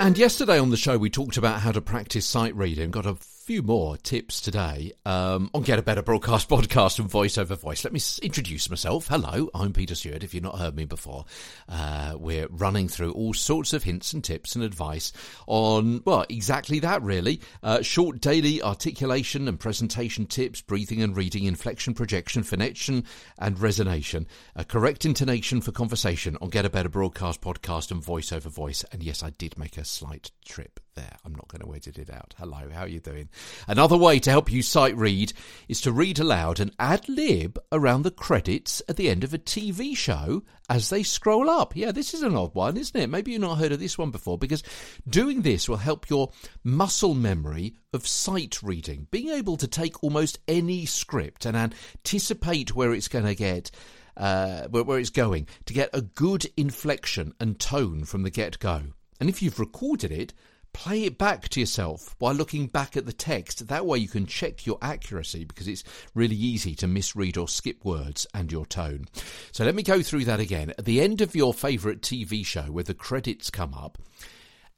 [0.00, 2.90] And yesterday on the show, we talked about how to practice sight reading.
[2.90, 7.36] Got a few more tips today um, on Get a Better Broadcast podcast and Voice
[7.36, 7.82] Over Voice.
[7.82, 9.08] Let me introduce myself.
[9.08, 10.22] Hello, I'm Peter Stewart.
[10.22, 11.24] If you've not heard me before,
[11.68, 15.12] uh, we're running through all sorts of hints and tips and advice
[15.48, 17.40] on, well, exactly that really.
[17.64, 23.04] Uh, short daily articulation and presentation tips, breathing and reading, inflection, projection, phonation
[23.38, 24.24] and resonation,
[24.54, 28.84] a correct intonation for conversation on Get a Better Broadcast podcast and Voice Over Voice.
[28.92, 31.16] And yes, I did make a slight trip there.
[31.24, 32.34] I'm not going to edit it out.
[32.38, 33.28] Hello, how are you doing?
[33.66, 35.32] Another way to help you sight read
[35.68, 39.38] is to read aloud and ad lib around the credits at the end of a
[39.38, 41.76] TV show as they scroll up.
[41.76, 43.08] Yeah, this is an odd one, isn't it?
[43.08, 44.62] Maybe you've not heard of this one before because
[45.08, 46.30] doing this will help your
[46.64, 52.92] muscle memory of sight reading, being able to take almost any script and anticipate where
[52.92, 53.70] it's going to get
[54.16, 58.58] uh, where, where it's going to get a good inflection and tone from the get
[58.58, 58.82] go.
[59.20, 60.34] And if you've recorded it,
[60.72, 63.68] play it back to yourself while looking back at the text.
[63.68, 65.84] That way you can check your accuracy because it's
[66.14, 69.06] really easy to misread or skip words and your tone.
[69.52, 70.70] So let me go through that again.
[70.78, 73.98] At the end of your favourite TV show where the credits come up,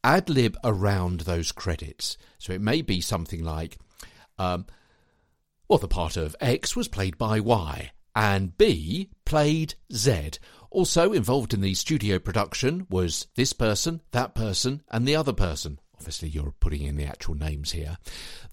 [0.02, 2.18] ad lib around those credits.
[2.38, 3.78] So it may be something like,
[4.38, 4.66] um,
[5.68, 10.32] well, the part of X was played by Y and B played Z.
[10.70, 15.78] Also involved in the studio production was this person, that person, and the other person.
[15.96, 17.96] Obviously, you're putting in the actual names here.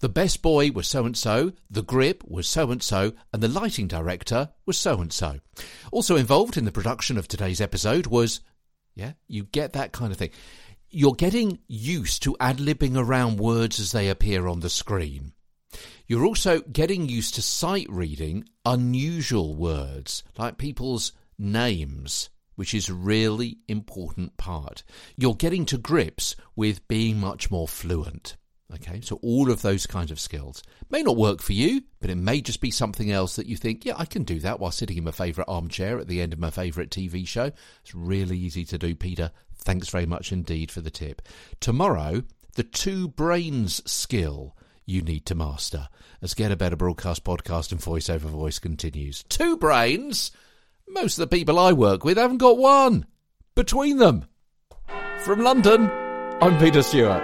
[0.00, 3.48] The best boy was so and so, the grip was so and so, and the
[3.48, 5.40] lighting director was so and so.
[5.90, 8.40] Also involved in the production of today's episode was,
[8.94, 10.30] yeah, you get that kind of thing.
[10.88, 15.32] You're getting used to ad libbing around words as they appear on the screen.
[16.06, 22.94] You're also getting used to sight reading unusual words, like people's names, which is a
[22.94, 24.82] really important part.
[25.16, 28.36] You're getting to grips with being much more fluent.
[28.74, 32.16] Okay, so all of those kinds of skills may not work for you, but it
[32.16, 34.96] may just be something else that you think, yeah, I can do that while sitting
[34.96, 37.50] in my favourite armchair at the end of my favourite TV show.
[37.82, 39.30] It's really easy to do, Peter.
[39.56, 41.20] Thanks very much indeed for the tip.
[41.60, 42.22] Tomorrow,
[42.54, 45.88] the two brains skill you need to master
[46.22, 49.22] as Get a Better Broadcast podcast and Voice Over Voice continues.
[49.24, 50.30] Two brains?
[50.88, 53.06] Most of the people I work with haven't got one.
[53.54, 54.26] Between them.
[55.24, 55.90] From London,
[56.40, 57.22] I'm Peter Stewart.